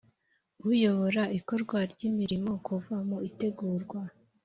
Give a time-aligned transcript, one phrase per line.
[0.71, 3.99] uyobora ikorwa ry imirimo kuva mu itegurwa